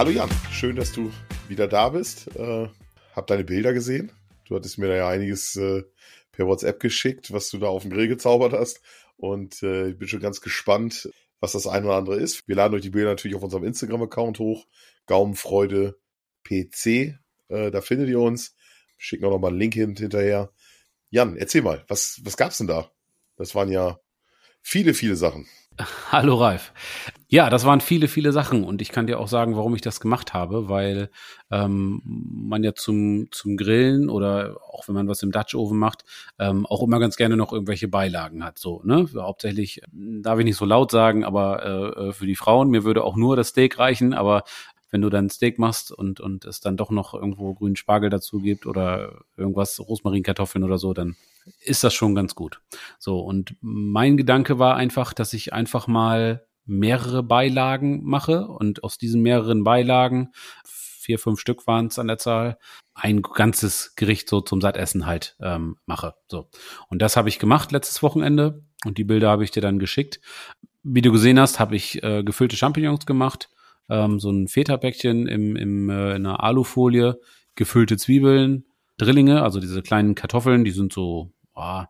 [0.00, 1.12] Hallo Jan, schön, dass du
[1.48, 2.34] wieder da bist.
[2.34, 2.68] Äh,
[3.14, 4.10] hab deine Bilder gesehen.
[4.46, 5.82] Du hattest mir da ja einiges äh,
[6.32, 8.80] per WhatsApp geschickt, was du da auf dem Grill gezaubert hast.
[9.18, 11.10] Und äh, ich bin schon ganz gespannt,
[11.40, 12.48] was das eine oder andere ist.
[12.48, 14.66] Wir laden euch die Bilder natürlich auf unserem Instagram-Account hoch.
[15.04, 15.98] Gaumenfreude
[16.44, 17.18] PC.
[17.48, 18.56] Äh, da findet ihr uns.
[18.96, 20.50] Schicken auch noch mal einen Link hin, hinterher.
[21.10, 22.90] Jan, erzähl mal, was, was gab's denn da?
[23.36, 24.00] Das waren ja
[24.62, 25.46] viele, viele Sachen.
[26.12, 26.72] Hallo Ralf.
[27.28, 30.00] Ja, das waren viele, viele Sachen und ich kann dir auch sagen, warum ich das
[30.00, 31.10] gemacht habe, weil
[31.50, 36.04] ähm, man ja zum, zum Grillen oder auch wenn man was im Dutch Oven macht,
[36.38, 38.58] ähm, auch immer ganz gerne noch irgendwelche Beilagen hat.
[38.58, 39.08] So, ne?
[39.14, 43.04] Hauptsächlich darf ich nicht so laut sagen, aber äh, äh, für die Frauen, mir würde
[43.04, 44.42] auch nur das Steak reichen, aber
[44.90, 48.40] wenn du dann Steak machst und, und es dann doch noch irgendwo grünen Spargel dazu
[48.40, 51.16] gibt oder irgendwas, Rosmarinkartoffeln oder so, dann
[51.60, 52.60] ist das schon ganz gut.
[52.98, 58.98] So, und mein Gedanke war einfach, dass ich einfach mal mehrere Beilagen mache und aus
[58.98, 60.32] diesen mehreren Beilagen,
[60.64, 62.58] vier, fünf Stück waren es an der Zahl,
[62.94, 66.14] ein ganzes Gericht so zum Sattessen halt ähm, mache.
[66.28, 66.48] So.
[66.88, 70.20] Und das habe ich gemacht letztes Wochenende und die Bilder habe ich dir dann geschickt.
[70.82, 73.50] Wie du gesehen hast, habe ich äh, gefüllte Champignons gemacht,
[73.90, 77.18] ähm, so ein Feta-Päckchen im, im, äh, in einer Alufolie,
[77.54, 78.64] gefüllte Zwiebeln,
[78.96, 81.82] Drillinge, also diese kleinen Kartoffeln, die sind so oh,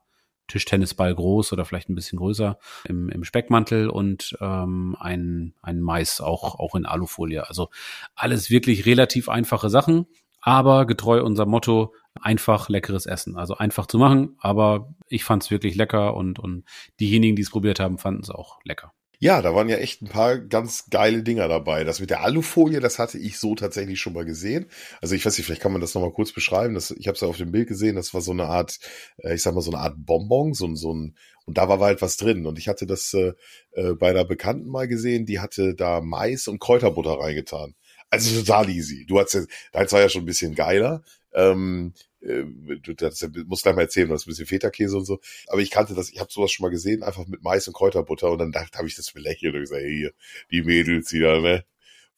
[0.49, 6.21] Tischtennisball groß oder vielleicht ein bisschen größer im, im Speckmantel und ähm, ein, ein Mais
[6.21, 7.47] auch, auch in Alufolie.
[7.49, 7.69] Also
[8.15, 10.07] alles wirklich relativ einfache Sachen,
[10.41, 13.37] aber getreu unser Motto, einfach leckeres Essen.
[13.37, 16.65] Also einfach zu machen, aber ich fand es wirklich lecker und, und
[16.99, 18.93] diejenigen, die es probiert haben, fanden es auch lecker.
[19.23, 21.85] Ja, da waren ja echt ein paar ganz geile Dinger dabei.
[21.85, 24.67] Das mit der Alufolie, das hatte ich so tatsächlich schon mal gesehen.
[25.03, 26.73] Also ich weiß nicht, vielleicht kann man das nochmal kurz beschreiben.
[26.73, 28.79] Das, ich habe es ja auf dem Bild gesehen, das war so eine Art,
[29.19, 32.01] äh, ich sag mal so eine Art Bonbon, so, so ein, und da war halt
[32.01, 32.47] was drin.
[32.47, 33.35] Und ich hatte das äh,
[33.73, 37.75] äh, bei einer Bekannten mal gesehen, die hatte da Mais und Kräuterbutter reingetan.
[38.09, 39.05] Also total easy.
[39.07, 41.03] Du hast ja, deins war ja schon ein bisschen geiler.
[41.35, 41.93] Ähm,
[42.23, 42.45] äh,
[42.83, 45.21] du das musst gleich mal erzählen, du hast ein bisschen Feta-Käse und so.
[45.49, 48.31] Aber ich kannte das, ich habe sowas schon mal gesehen, einfach mit Mais und Kräuterbutter
[48.31, 50.11] und dann dachte, habe ich das belächelt und gesagt, hey,
[50.51, 51.65] die Mädels, die da, ne?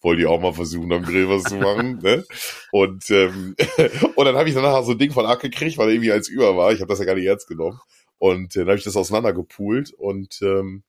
[0.01, 2.25] Wollen die auch mal versuchen, am Grill was zu machen, ne?
[2.73, 3.55] Und, ähm,
[4.17, 6.29] und dann habe ich danach so ein Ding von Ack gekriegt, weil er irgendwie als
[6.29, 6.73] über war.
[6.73, 7.79] Ich habe das ja gar nicht ernst genommen.
[8.19, 10.83] Und äh, dann habe ich das auseinandergepult und ähm,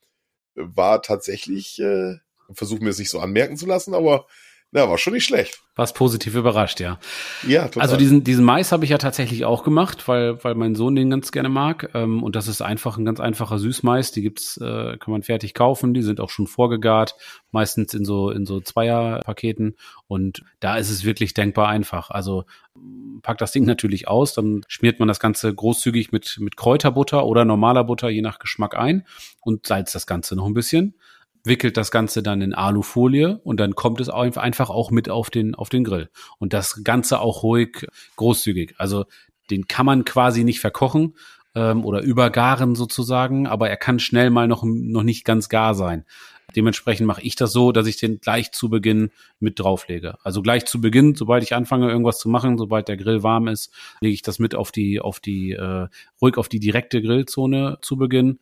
[0.56, 2.16] war tatsächlich, äh,
[2.54, 4.26] versuche mir es nicht so anmerken zu lassen, aber
[4.74, 5.62] ja, war schon nicht schlecht.
[5.76, 7.00] Was positiv überrascht, ja.
[7.48, 7.84] Ja, total.
[7.84, 11.12] Also diesen, diesen Mais habe ich ja tatsächlich auch gemacht, weil, weil mein Sohn den
[11.12, 11.92] ganz gerne mag.
[11.94, 14.12] Ähm, und das ist einfach ein ganz einfacher Süßmais.
[14.12, 15.94] Die gibt's, äh, kann man fertig kaufen.
[15.94, 17.16] Die sind auch schon vorgegart,
[17.52, 19.76] meistens in so, in so Zweierpaketen.
[20.08, 22.10] Und da ist es wirklich denkbar einfach.
[22.10, 22.46] Also
[23.22, 27.46] packt das Ding natürlich aus, dann schmiert man das Ganze großzügig mit, mit Kräuterbutter oder
[27.46, 29.06] normaler Butter, je nach Geschmack ein
[29.42, 30.96] und salzt das Ganze noch ein bisschen
[31.44, 35.56] wickelt das Ganze dann in Alufolie und dann kommt es einfach auch mit auf den,
[35.56, 36.10] auf den Grill.
[36.40, 38.76] Und das Ganze auch ruhig großzügig.
[38.78, 39.06] Also
[39.50, 41.16] den kann man quasi nicht verkochen
[41.56, 46.06] ähm, oder übergaren sozusagen, aber er kann schnell mal noch, noch nicht ganz gar sein.
[46.56, 50.18] Dementsprechend mache ich das so, dass ich den gleich zu Beginn mit drauflege.
[50.24, 53.74] Also gleich zu Beginn, sobald ich anfange, irgendwas zu machen, sobald der Grill warm ist,
[54.02, 55.88] lege ich das mit auf die, auf die, äh,
[56.22, 58.40] ruhig auf die direkte Grillzone zu Beginn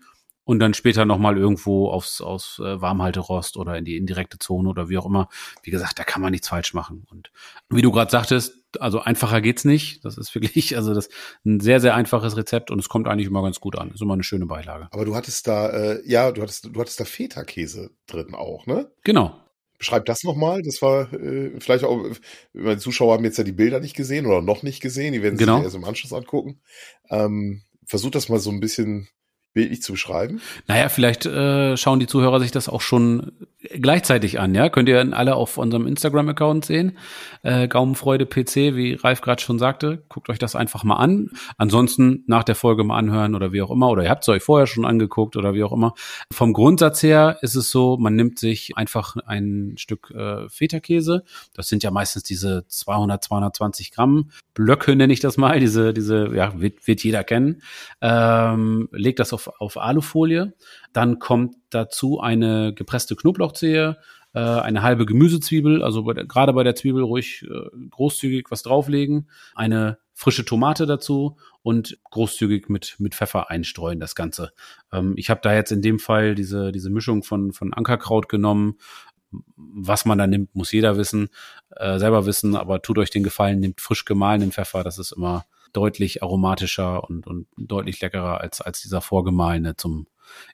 [0.52, 4.90] und dann später nochmal irgendwo aufs, aufs äh, Warmhalterost oder in die indirekte Zone oder
[4.90, 5.30] wie auch immer.
[5.64, 7.08] Wie gesagt, da kann man nichts falsch machen.
[7.10, 7.32] Und
[7.70, 10.04] wie du gerade sagtest, also einfacher geht's nicht.
[10.04, 11.08] Das ist wirklich, also das
[11.46, 13.92] ein sehr, sehr einfaches Rezept und es kommt eigentlich immer ganz gut an.
[13.92, 14.90] Ist immer eine schöne Beilage.
[14.92, 18.92] Aber du hattest da, äh, ja, du hattest, du hattest da Feta-Käse drin auch, ne?
[19.06, 19.40] Genau.
[19.78, 20.64] Beschreib das nochmal.
[20.64, 22.08] Das war äh, vielleicht auch,
[22.52, 25.14] meine Zuschauer haben jetzt ja die Bilder nicht gesehen oder noch nicht gesehen.
[25.14, 25.56] Die werden genau.
[25.56, 26.60] sich erst im Anschluss angucken.
[27.10, 29.08] Ähm, versuch das mal so ein bisschen
[29.54, 30.42] bildlich zu beschreiben?
[30.68, 33.32] Naja, vielleicht äh, schauen die Zuhörer sich das auch schon
[33.80, 34.70] gleichzeitig an, ja.
[34.70, 36.98] Könnt ihr alle auf unserem Instagram-Account sehen.
[37.44, 40.04] Äh, Gaumenfreude PC, wie Ralf gerade schon sagte.
[40.10, 41.32] Guckt euch das einfach mal an.
[41.58, 43.90] Ansonsten nach der Folge mal anhören oder wie auch immer.
[43.90, 45.94] Oder ihr habt es euch vorher schon angeguckt oder wie auch immer.
[46.32, 51.24] Vom Grundsatz her ist es so, man nimmt sich einfach ein Stück äh, Feta-Käse.
[51.54, 55.60] Das sind ja meistens diese 200, 220 Gramm Blöcke, nenne ich das mal.
[55.60, 57.62] Diese, diese, ja, wird, wird jeder kennen.
[58.02, 60.54] Ähm, legt das auf, auf Alufolie.
[60.94, 63.98] Dann kommt dazu eine gepresste Knoblauchzehe,
[64.34, 68.64] äh, eine halbe Gemüsezwiebel, also bei der, gerade bei der Zwiebel ruhig äh, großzügig was
[68.64, 74.52] drauflegen, eine frische Tomate dazu und großzügig mit, mit Pfeffer einstreuen, das Ganze.
[74.92, 78.78] Ähm, ich habe da jetzt in dem Fall diese, diese Mischung von, von Ankerkraut genommen.
[79.56, 81.30] Was man da nimmt, muss jeder wissen,
[81.78, 85.46] äh, selber wissen, aber tut euch den Gefallen, nehmt frisch gemahlenen Pfeffer, das ist immer
[85.74, 90.08] deutlich aromatischer und, und deutlich leckerer als, als dieser vorgemahlene zum,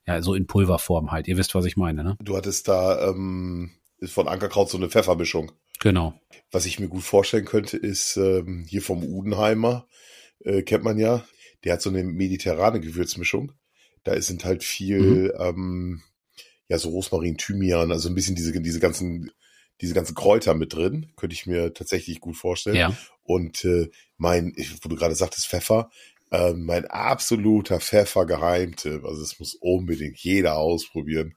[0.05, 1.27] ja, so in Pulverform halt.
[1.27, 2.17] Ihr wisst, was ich meine, ne?
[2.21, 5.51] Du hattest da, ähm, ist von Ankerkraut so eine Pfeffermischung.
[5.79, 6.19] Genau.
[6.51, 9.87] Was ich mir gut vorstellen könnte, ist ähm, hier vom Udenheimer,
[10.43, 11.25] äh, kennt man ja,
[11.63, 13.51] der hat so eine mediterrane Gewürzmischung.
[14.03, 15.31] Da sind halt viel, mhm.
[15.37, 16.01] ähm,
[16.69, 19.31] ja, so Rosmarin, Thymian, also ein bisschen diese, diese ganzen,
[19.81, 21.11] diese ganzen Kräuter mit drin.
[21.15, 22.75] Könnte ich mir tatsächlich gut vorstellen.
[22.75, 22.97] Ja.
[23.23, 25.89] Und äh, mein, wo du gerade sagtest, Pfeffer,
[26.31, 31.35] äh, mein absoluter Pfeffer-Geheimtipp, also es muss unbedingt jeder ausprobieren.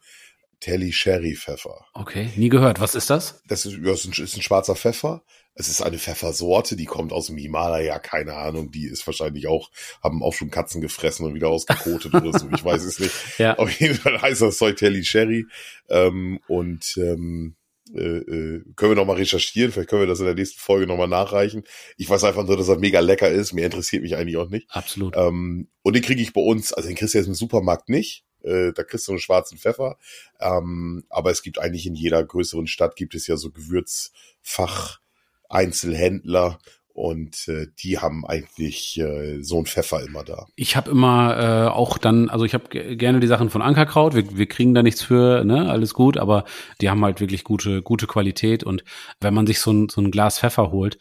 [0.61, 1.87] Telly Sherry Pfeffer.
[1.95, 2.81] Okay, nie gehört.
[2.81, 3.43] Was ist das?
[3.49, 5.23] Das ist, ja, ist, ein, ist ein schwarzer Pfeffer.
[5.55, 9.71] Es ist eine Pfeffersorte, die kommt aus dem Himalaya, keine Ahnung, die ist wahrscheinlich auch,
[10.03, 13.15] haben auch schon Katzen gefressen und wieder ausgekotet oder so, ich weiß es nicht.
[13.39, 13.57] Ja.
[13.59, 15.47] Auf jeden Fall heißt das Zeug Telly Sherry.
[15.89, 17.57] Ähm, und ähm,
[17.95, 21.09] äh, äh, können wir nochmal recherchieren, vielleicht können wir das in der nächsten Folge nochmal
[21.09, 21.65] nachreichen.
[21.97, 24.71] Ich weiß einfach nur, dass er mega lecker ist, mir interessiert mich eigentlich auch nicht.
[24.71, 25.17] Absolut.
[25.17, 28.25] Ähm, und den kriege ich bei uns, also den kriegst du jetzt im Supermarkt nicht,
[28.43, 29.99] äh, da kriegst du einen schwarzen Pfeffer,
[30.41, 35.01] ähm, aber es gibt eigentlich in jeder größeren Stadt gibt es ja so Gewürzfach
[35.49, 36.59] Einzelhändler
[37.01, 40.47] und äh, die haben eigentlich äh, so ein Pfeffer immer da.
[40.55, 44.15] Ich habe immer äh, auch dann, also ich habe gerne die Sachen von Ankerkraut.
[44.15, 46.45] Wir, wir kriegen da nichts für, ne, alles gut, aber
[46.83, 48.65] die haben halt wirklich gute, gute Qualität.
[48.65, 48.85] Und
[49.19, 50.99] wenn man sich so ein, so ein Glas Pfeffer holt,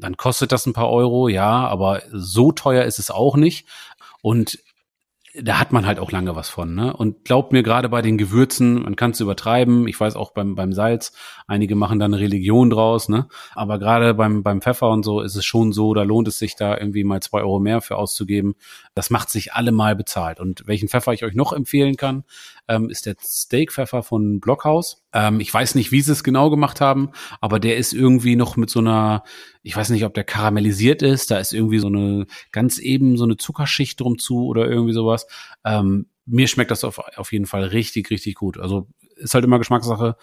[0.00, 3.68] dann kostet das ein paar Euro, ja, aber so teuer ist es auch nicht.
[4.22, 4.58] Und
[5.40, 6.74] da hat man halt auch lange was von.
[6.74, 6.94] Ne?
[6.94, 9.88] Und glaubt mir, gerade bei den Gewürzen, man kann es übertreiben.
[9.88, 11.12] Ich weiß auch beim, beim Salz,
[11.46, 13.08] einige machen da eine Religion draus.
[13.08, 13.28] Ne?
[13.54, 16.54] Aber gerade beim, beim Pfeffer und so ist es schon so, da lohnt es sich
[16.54, 18.54] da irgendwie mal zwei Euro mehr für auszugeben.
[18.94, 20.38] Das macht sich allemal bezahlt.
[20.38, 22.24] Und welchen Pfeffer ich euch noch empfehlen kann,
[22.68, 25.02] ähm, ist der Steakpfeffer von Blockhaus.
[25.12, 27.10] Ähm, ich weiß nicht, wie sie es genau gemacht haben,
[27.40, 29.24] aber der ist irgendwie noch mit so einer,
[29.62, 33.24] ich weiß nicht, ob der karamellisiert ist, da ist irgendwie so eine ganz eben so
[33.24, 35.26] eine Zuckerschicht drum zu oder irgendwie sowas.
[35.64, 38.58] Ähm, mir schmeckt das auf, auf jeden Fall richtig, richtig gut.
[38.58, 40.16] Also ist halt immer Geschmackssache.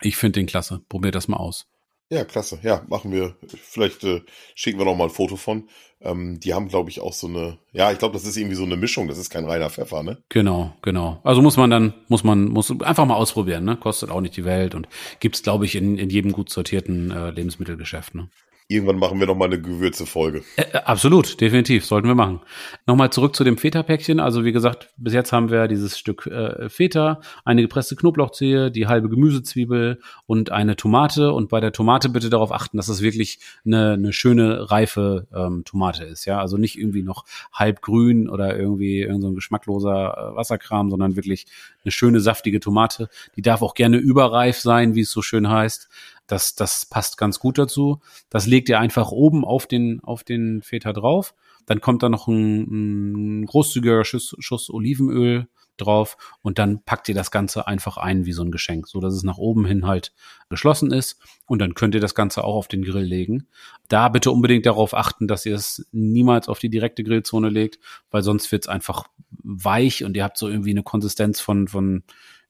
[0.00, 0.80] Ich finde den klasse.
[0.88, 1.66] Probiert das mal aus.
[2.14, 2.60] Ja, klasse.
[2.62, 3.34] Ja, machen wir.
[3.60, 4.20] Vielleicht äh,
[4.54, 5.68] schicken wir noch mal ein Foto von.
[6.00, 7.58] Ähm, die haben, glaube ich, auch so eine.
[7.72, 9.08] Ja, ich glaube, das ist irgendwie so eine Mischung.
[9.08, 10.22] Das ist kein reiner Pfeffer, ne?
[10.28, 11.20] Genau, genau.
[11.24, 13.76] Also muss man dann, muss man, muss einfach mal ausprobieren, ne?
[13.76, 14.86] Kostet auch nicht die Welt und
[15.18, 18.28] gibt's, glaube ich, in, in jedem gut sortierten äh, Lebensmittelgeschäft, ne?
[18.66, 20.42] Irgendwann machen wir noch mal eine Gewürze-Folge.
[20.56, 22.40] Äh, absolut, definitiv, sollten wir machen.
[22.86, 24.20] Nochmal zurück zu dem Feta-Päckchen.
[24.20, 28.86] Also wie gesagt, bis jetzt haben wir dieses Stück äh, Feta, eine gepresste Knoblauchzehe, die
[28.86, 31.32] halbe Gemüsezwiebel und eine Tomate.
[31.32, 35.64] Und bei der Tomate bitte darauf achten, dass es wirklich eine, eine schöne, reife ähm,
[35.66, 36.24] Tomate ist.
[36.24, 41.16] Ja, also nicht irgendwie noch halb grün oder irgendwie irgend so geschmackloser äh, Wasserkram, sondern
[41.16, 41.46] wirklich
[41.84, 43.10] eine schöne, saftige Tomate.
[43.36, 45.90] Die darf auch gerne überreif sein, wie es so schön heißt.
[46.26, 48.00] Das, das passt ganz gut dazu.
[48.30, 51.34] Das legt ihr einfach oben auf den, auf den Feta drauf.
[51.66, 57.14] Dann kommt da noch ein, ein großzügiger Schuss, Schuss Olivenöl drauf und dann packt ihr
[57.14, 60.12] das Ganze einfach ein wie so ein Geschenk, so dass es nach oben hin halt
[60.48, 63.48] geschlossen ist und dann könnt ihr das Ganze auch auf den Grill legen.
[63.88, 67.78] Da bitte unbedingt darauf achten, dass ihr es niemals auf die direkte Grillzone legt,
[68.10, 69.08] weil sonst wird es einfach
[69.42, 72.04] weich und ihr habt so irgendwie eine Konsistenz von, von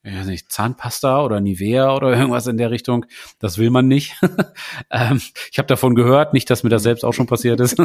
[0.05, 3.05] ich weiß nicht, Zahnpasta oder Nivea oder irgendwas in der Richtung.
[3.39, 4.15] Das will man nicht.
[4.91, 5.19] ähm,
[5.51, 7.77] ich habe davon gehört, nicht, dass mir das selbst auch schon passiert ist.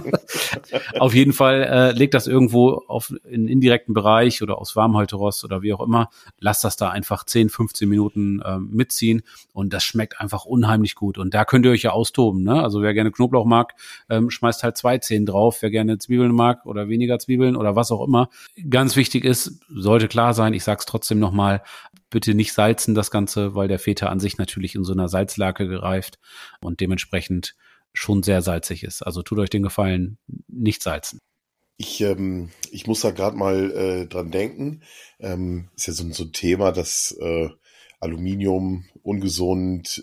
[0.99, 5.63] auf jeden Fall äh, legt das irgendwo auf in indirekten Bereich oder aus Warmhalterost oder
[5.63, 6.11] wie auch immer.
[6.39, 9.23] Lasst das da einfach 10, 15 Minuten äh, mitziehen
[9.55, 11.17] und das schmeckt einfach unheimlich gut.
[11.17, 12.43] Und da könnt ihr euch ja austoben.
[12.43, 12.63] Ne?
[12.63, 13.75] Also wer gerne Knoblauch mag,
[14.11, 15.63] ähm, schmeißt halt zwei Zehen drauf.
[15.63, 18.29] Wer gerne Zwiebeln mag oder weniger Zwiebeln oder was auch immer.
[18.69, 21.63] Ganz wichtig ist, sollte klar sein, ich sage es trotzdem nochmal,
[22.11, 25.67] bitte nicht salzen das Ganze, weil der Feta an sich natürlich in so einer Salzlake
[25.67, 26.19] gereift
[26.61, 27.57] und dementsprechend
[27.93, 29.03] schon sehr salzig ist.
[29.03, 31.19] Also tut euch den Gefallen, nicht salzen.
[31.77, 34.83] Ich, ähm, ich muss da gerade mal äh, dran denken.
[35.19, 37.49] Ähm, ist ja so, so ein Thema, dass äh,
[38.01, 40.03] Aluminium ungesund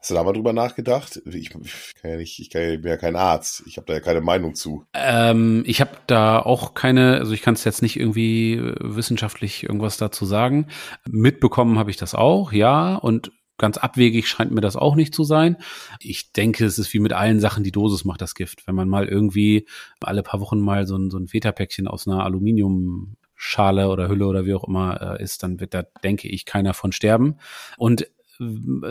[0.00, 1.20] Hast du da mal drüber nachgedacht?
[1.26, 3.62] Ich, ich kann ja nicht, ich, kann, ich bin ja kein Arzt.
[3.66, 4.86] Ich habe da ja keine Meinung zu.
[4.94, 9.64] Ähm, ich habe da auch keine, also ich kann es jetzt nicht irgendwie äh, wissenschaftlich
[9.64, 10.68] irgendwas dazu sagen.
[11.06, 12.94] Mitbekommen habe ich das auch, ja.
[12.94, 15.58] Und ganz abwegig scheint mir das auch nicht zu sein.
[16.00, 18.66] Ich denke, es ist wie mit allen Sachen, die Dosis macht das Gift.
[18.66, 19.66] Wenn man mal irgendwie
[20.00, 24.26] alle paar Wochen mal so ein, so ein Feta-Päckchen aus einer Aluminium Schale oder Hülle
[24.26, 27.36] oder wie auch immer äh, ist, dann wird da, denke ich, keiner von sterben.
[27.76, 28.06] Und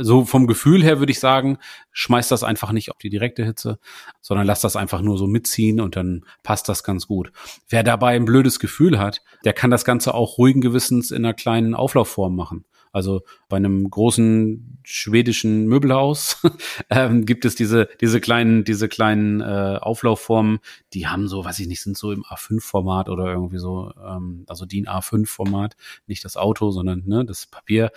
[0.01, 1.57] so vom Gefühl her würde ich sagen,
[1.91, 3.79] schmeißt das einfach nicht auf die direkte Hitze,
[4.21, 7.31] sondern lass das einfach nur so mitziehen und dann passt das ganz gut.
[7.67, 11.33] Wer dabei ein blödes Gefühl hat, der kann das Ganze auch ruhigen Gewissens in einer
[11.33, 12.65] kleinen Auflaufform machen.
[12.91, 16.41] Also bei einem großen schwedischen Möbelhaus
[16.89, 20.59] ähm, gibt es diese diese kleinen diese kleinen äh, Auflaufformen,
[20.93, 24.65] die haben so, weiß ich nicht, sind so im A5-Format oder irgendwie so, ähm, also
[24.65, 25.75] DIN A5-Format,
[26.07, 27.91] nicht das Auto, sondern ne, das Papier.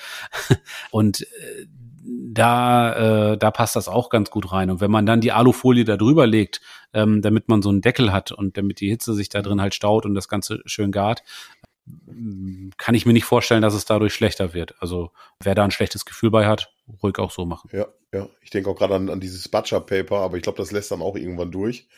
[0.91, 1.67] Und äh,
[2.05, 4.71] da, äh, da passt das auch ganz gut rein.
[4.71, 6.61] Und wenn man dann die Alufolie da drüber legt,
[6.93, 9.75] ähm, damit man so einen Deckel hat und damit die Hitze sich da drin halt
[9.75, 11.23] staut und das Ganze schön gart,
[12.79, 14.75] kann ich mir nicht vorstellen, dass es dadurch schlechter wird.
[14.81, 15.11] Also
[15.41, 16.73] wer da ein schlechtes Gefühl bei hat,
[17.03, 17.71] ruhig auch so machen.
[17.73, 18.29] Ja, ja.
[18.41, 21.03] Ich denke auch gerade an, an dieses Butcher Paper, aber ich glaube, das lässt dann
[21.03, 21.89] auch irgendwann durch.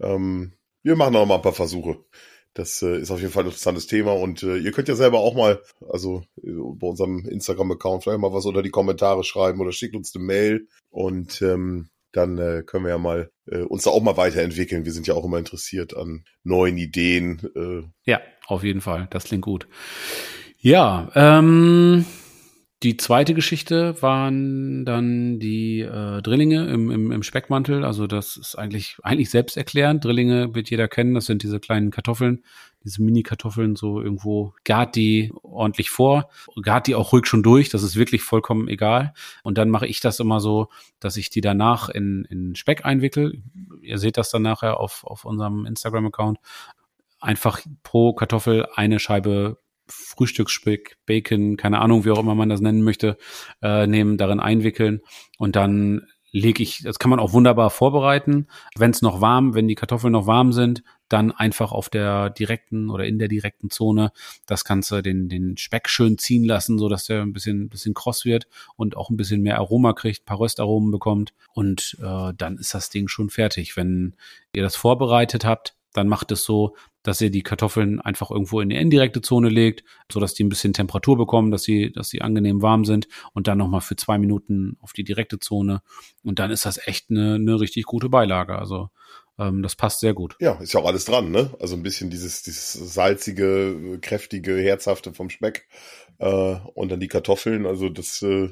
[0.00, 1.98] Ähm, wir machen noch mal ein paar Versuche.
[2.54, 5.20] Das äh, ist auf jeden Fall ein interessantes Thema und äh, ihr könnt ja selber
[5.20, 9.72] auch mal, also äh, bei unserem Instagram-Account vielleicht mal was unter die Kommentare schreiben oder
[9.72, 13.90] schickt uns eine Mail und ähm, dann äh, können wir ja mal äh, uns da
[13.90, 14.84] auch mal weiterentwickeln.
[14.84, 17.40] Wir sind ja auch immer interessiert an neuen Ideen.
[17.54, 18.10] Äh.
[18.10, 19.08] Ja, auf jeden Fall.
[19.10, 19.66] Das klingt gut.
[20.58, 22.04] Ja, ähm,
[22.82, 27.84] die zweite Geschichte waren dann die äh, Drillinge im, im, im Speckmantel.
[27.84, 30.04] Also das ist eigentlich, eigentlich selbsterklärend.
[30.04, 31.14] Drillinge wird jeder kennen.
[31.14, 32.42] Das sind diese kleinen Kartoffeln,
[32.82, 34.54] diese Mini-Kartoffeln so irgendwo.
[34.64, 36.28] Gart die ordentlich vor,
[36.60, 37.68] gart die auch ruhig schon durch.
[37.68, 39.14] Das ist wirklich vollkommen egal.
[39.44, 43.42] Und dann mache ich das immer so, dass ich die danach in, in Speck einwickel.
[43.80, 46.38] Ihr seht das dann nachher auf, auf unserem Instagram-Account
[47.20, 49.58] einfach pro Kartoffel eine Scheibe
[49.92, 53.16] Frühstücksspeck, Bacon, keine Ahnung, wie auch immer man das nennen möchte,
[53.62, 55.00] äh, nehmen, darin einwickeln
[55.38, 58.48] und dann lege ich, das kann man auch wunderbar vorbereiten.
[58.74, 62.88] Wenn es noch warm, wenn die Kartoffeln noch warm sind, dann einfach auf der direkten
[62.88, 64.12] oder in der direkten Zone
[64.46, 68.24] das Ganze den, den Speck schön ziehen lassen, so dass der ein bisschen, bisschen kross
[68.24, 71.34] wird und auch ein bisschen mehr Aroma kriegt, paar Röstaromen bekommt.
[71.52, 73.76] Und äh, dann ist das Ding schon fertig.
[73.76, 74.14] Wenn
[74.54, 78.68] ihr das vorbereitet habt, dann macht es so, dass ihr die Kartoffeln einfach irgendwo in
[78.68, 82.22] die indirekte Zone legt, so dass die ein bisschen Temperatur bekommen, dass sie, dass sie
[82.22, 85.82] angenehm warm sind und dann nochmal für zwei Minuten auf die direkte Zone.
[86.22, 88.56] Und dann ist das echt eine, eine richtig gute Beilage.
[88.56, 88.90] Also
[89.38, 90.36] ähm, das passt sehr gut.
[90.40, 91.54] Ja, ist ja auch alles dran, ne?
[91.60, 95.66] Also ein bisschen dieses, dieses salzige, kräftige, herzhafte vom Speck
[96.18, 97.66] äh, und dann die Kartoffeln.
[97.66, 98.50] Also das äh,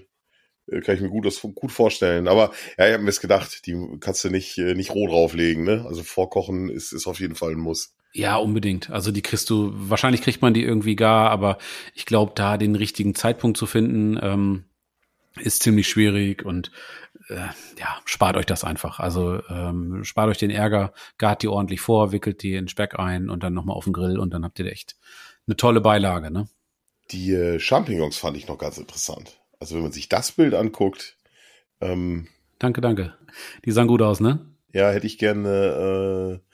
[0.82, 2.28] kann ich mir gut, das gut vorstellen.
[2.28, 5.64] Aber ja, ich habe mir das gedacht, die kannst du nicht, äh, nicht roh drauflegen,
[5.64, 5.84] ne?
[5.86, 7.94] Also vorkochen ist, ist auf jeden Fall ein Muss.
[8.12, 8.90] Ja, unbedingt.
[8.90, 11.58] Also die kriegst du, wahrscheinlich kriegt man die irgendwie gar, aber
[11.94, 14.64] ich glaube, da den richtigen Zeitpunkt zu finden, ähm,
[15.38, 16.72] ist ziemlich schwierig und
[17.28, 17.36] äh,
[17.78, 18.98] ja, spart euch das einfach.
[18.98, 23.30] Also ähm, spart euch den Ärger, gart die ordentlich vor, wickelt die in Speck ein
[23.30, 24.96] und dann nochmal auf den Grill und dann habt ihr echt
[25.46, 26.48] eine tolle Beilage, ne?
[27.12, 29.40] Die äh, Champignons fand ich noch ganz interessant.
[29.58, 31.16] Also wenn man sich das Bild anguckt.
[31.80, 33.14] Ähm, danke, danke.
[33.64, 34.46] Die sahen gut aus, ne?
[34.72, 36.49] Ja, hätte ich gerne äh,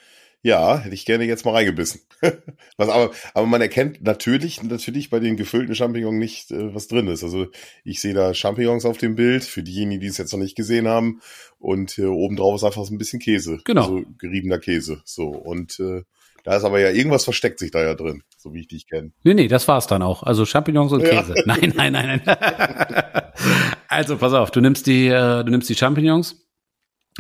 [0.47, 2.03] ja, hätte ich gerne jetzt mal reingebissen.
[2.77, 7.09] was aber, aber man erkennt natürlich, natürlich bei den gefüllten Champignons nicht, äh, was drin
[7.09, 7.25] ist.
[7.25, 7.49] Also
[7.83, 10.87] ich sehe da Champignons auf dem Bild, für diejenigen, die es jetzt noch nicht gesehen
[10.87, 11.21] haben.
[11.59, 13.59] Und äh, obendrauf ist einfach so ein bisschen Käse.
[13.65, 13.83] Genau.
[13.83, 15.03] Also geriebener Käse.
[15.05, 15.25] So.
[15.31, 16.03] Und äh,
[16.45, 19.11] da ist aber ja irgendwas versteckt sich da ja drin, so wie ich dich kenne.
[19.25, 20.23] Nee, nee, das war's dann auch.
[20.23, 21.35] Also Champignons und Käse.
[21.37, 21.43] Ja.
[21.47, 22.37] Nein, nein, nein, nein.
[23.89, 26.46] also pass auf, du nimmst die, äh, du nimmst die Champignons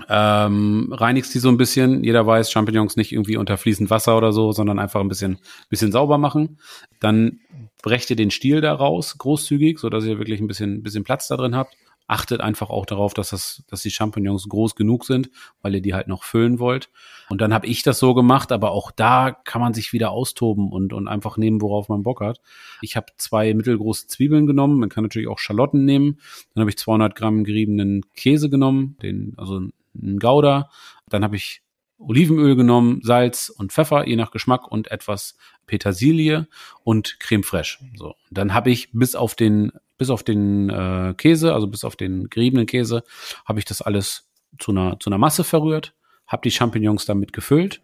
[0.09, 2.05] ähm, reinigst die so ein bisschen.
[2.05, 5.39] Jeder weiß, Champignons nicht irgendwie unter fließend Wasser oder so, sondern einfach ein bisschen,
[5.71, 6.59] bisschen sauber machen.
[7.01, 7.41] Dann
[7.83, 11.29] brecht ihr den Stiel da raus, großzügig, so dass ihr wirklich ein bisschen, bisschen Platz
[11.29, 11.77] da drin habt.
[12.09, 15.29] Achtet einfach auch darauf, dass das, dass die Champignons groß genug sind,
[15.61, 16.89] weil ihr die halt noch füllen wollt.
[17.29, 20.71] Und dann habe ich das so gemacht, aber auch da kann man sich wieder austoben
[20.71, 22.41] und, und einfach nehmen, worauf man Bock hat.
[22.81, 24.79] Ich habe zwei mittelgroße Zwiebeln genommen.
[24.79, 26.21] Man kann natürlich auch Schalotten nehmen.
[26.55, 29.63] Dann habe ich 200 Gramm geriebenen Käse genommen, den, also
[30.03, 30.71] einen Gouda.
[31.09, 31.63] Dann habe ich
[31.99, 35.37] Olivenöl genommen, Salz und Pfeffer, je nach Geschmack und etwas
[35.67, 36.47] Petersilie
[36.85, 37.79] und Creme fraiche.
[37.97, 41.97] So, dann habe ich bis auf den bis auf den äh, Käse, also bis auf
[41.97, 43.03] den geriebenen Käse,
[43.47, 45.95] habe ich das alles zu einer zu einer Masse verrührt,
[46.27, 47.83] habe die Champignons damit gefüllt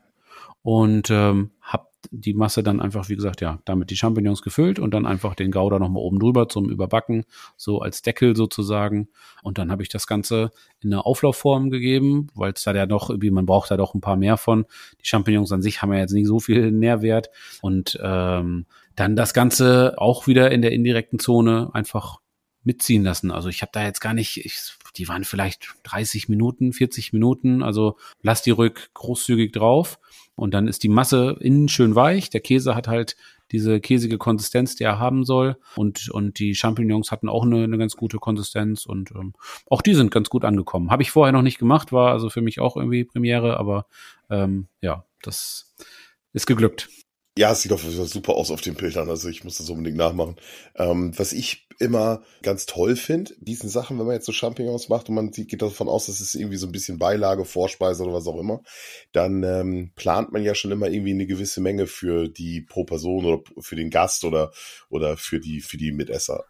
[0.61, 4.92] und ähm, habe die Masse dann einfach, wie gesagt, ja, damit die Champignons gefüllt und
[4.92, 7.25] dann einfach den Gouda nochmal oben drüber zum Überbacken,
[7.56, 9.09] so als Deckel sozusagen.
[9.42, 13.11] Und dann habe ich das Ganze in eine Auflaufform gegeben, weil es da ja doch
[13.11, 14.64] irgendwie, man braucht da doch ein paar mehr von.
[15.00, 17.30] Die Champignons an sich haben ja jetzt nicht so viel Nährwert.
[17.61, 18.66] Und ähm,
[18.97, 22.22] dann das Ganze auch wieder in der indirekten Zone einfach
[22.64, 23.31] mitziehen lassen.
[23.31, 24.59] Also ich habe da jetzt gar nicht, ich,
[24.97, 27.62] die waren vielleicht 30 Minuten, 40 Minuten.
[27.62, 29.99] Also lass die ruhig großzügig drauf
[30.35, 32.31] und dann ist die Masse innen schön weich.
[32.31, 33.16] Der Käse hat halt
[33.52, 35.57] diese käsige Konsistenz, die er haben soll.
[35.76, 39.35] Und, und die Champignons hatten auch eine, eine ganz gute Konsistenz und ähm,
[39.69, 40.90] auch die sind ganz gut angekommen.
[40.90, 43.87] Habe ich vorher noch nicht gemacht, war also für mich auch irgendwie Premiere, aber
[44.31, 45.75] ähm, ja, das
[46.33, 46.88] ist geglückt.
[47.37, 49.09] Ja, es sieht doch super aus auf den Bildern.
[49.09, 50.37] Also ich muss das unbedingt nachmachen.
[50.75, 55.09] Ähm, was ich immer ganz toll finde, diesen Sachen, wenn man jetzt so Champignons macht
[55.09, 58.27] und man geht davon aus, dass es irgendwie so ein bisschen Beilage, Vorspeise oder was
[58.27, 58.62] auch immer,
[59.12, 63.25] dann ähm, plant man ja schon immer irgendwie eine gewisse Menge für die pro Person
[63.27, 64.53] oder für den Gast oder
[64.89, 66.45] oder für die für die Mitesser.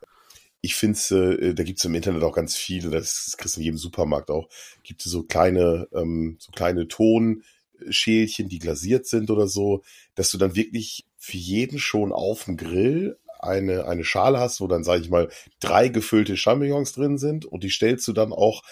[0.60, 3.60] ich finde es, äh, da gibt es im Internet auch ganz viele, das kriegst du
[3.60, 4.48] in jedem Supermarkt auch,
[4.84, 9.82] gibt es so kleine, ähm, so kleine Tonschälchen, die glasiert sind oder so,
[10.14, 14.66] dass du dann wirklich für jeden schon auf dem Grill eine, eine Schale hast, wo
[14.66, 15.28] dann, sage ich mal,
[15.60, 18.62] drei gefüllte Champignons drin sind und die stellst du dann auch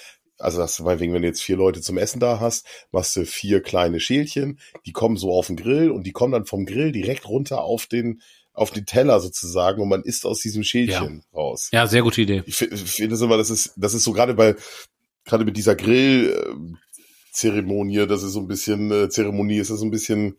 [0.40, 3.60] also das meinetwegen, wenn du jetzt vier Leute zum Essen da hast, machst du vier
[3.60, 7.28] kleine Schälchen, die kommen so auf den Grill und die kommen dann vom Grill direkt
[7.28, 8.22] runter auf den
[8.52, 11.38] auf den Teller sozusagen und man isst aus diesem Schälchen ja.
[11.38, 11.68] raus.
[11.72, 12.42] Ja, sehr gute Idee.
[12.46, 14.56] Ich finde find das immer, das ist, das ist so gerade bei,
[15.24, 19.92] gerade mit dieser Grill-Zeremonie, das ist so ein bisschen, äh, Zeremonie ist das so ein
[19.92, 20.34] bisschen,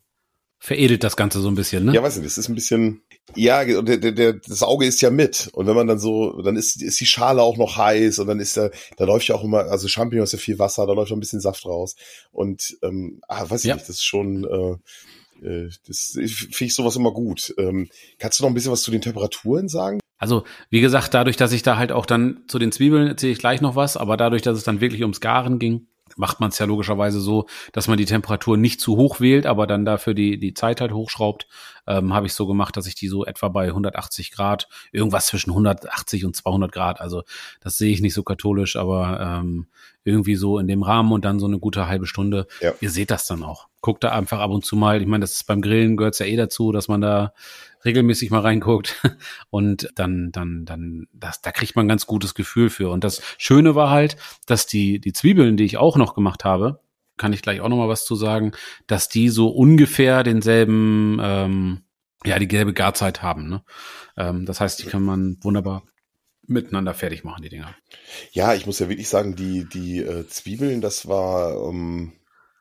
[0.64, 1.94] veredelt das Ganze so ein bisschen, ne?
[1.94, 3.02] Ja, weiß nicht, das ist ein bisschen,
[3.36, 5.50] ja, der, der, der, das Auge ist ja mit.
[5.54, 8.40] Und wenn man dann so, dann ist, ist die Schale auch noch heiß und dann
[8.40, 11.12] ist da, da läuft ja auch immer, also Champignons ist ja viel Wasser, da läuft
[11.12, 11.96] auch ein bisschen Saft raus.
[12.32, 13.74] Und, ähm, ah, weiß ich ja.
[13.74, 14.44] nicht, das ist schon,
[15.42, 17.56] äh, äh das finde ich sowas immer gut.
[17.58, 17.90] Ähm,
[18.20, 20.00] kannst du noch ein bisschen was zu den Temperaturen sagen?
[20.20, 23.40] Also, wie gesagt, dadurch, dass ich da halt auch dann zu den Zwiebeln erzähle ich
[23.40, 25.88] gleich noch was, aber dadurch, dass es dann wirklich ums Garen ging,
[26.18, 29.68] macht man es ja logischerweise so, dass man die Temperatur nicht zu hoch wählt, aber
[29.68, 31.48] dann dafür die, die Zeit halt hochschraubt.
[31.98, 35.52] Ähm, Habe ich so gemacht, dass ich die so etwa bei 180 Grad, irgendwas zwischen
[35.52, 37.24] 180 und 200 Grad, also
[37.60, 39.68] das sehe ich nicht so katholisch, aber ähm,
[40.04, 42.48] irgendwie so in dem Rahmen und dann so eine gute halbe Stunde.
[42.60, 42.74] Ja.
[42.82, 43.68] Ihr seht das dann auch.
[43.82, 45.02] Guckt da einfach ab und zu mal.
[45.02, 47.34] Ich meine, das ist beim Grillen gehört ja eh dazu, dass man da
[47.86, 49.02] regelmäßig mal reinguckt
[49.50, 52.90] und dann, dann, dann, das, da kriegt man ein ganz gutes Gefühl für.
[52.90, 56.80] Und das Schöne war halt, dass die, die Zwiebeln, die ich auch noch gemacht habe,
[57.22, 58.52] kann ich gleich auch noch mal was zu sagen,
[58.88, 61.84] dass die so ungefähr denselben, ähm,
[62.26, 63.48] ja, die gelbe Garzeit haben.
[63.48, 63.64] Ne?
[64.18, 65.84] Ähm, das heißt, die kann man wunderbar
[66.48, 67.76] miteinander fertig machen, die Dinger.
[68.32, 72.14] Ja, ich muss ja wirklich sagen, die, die äh, Zwiebeln, das war, ähm,